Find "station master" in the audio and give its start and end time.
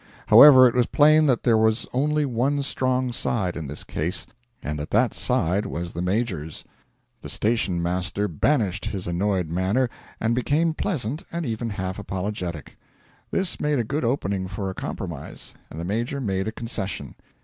7.29-8.27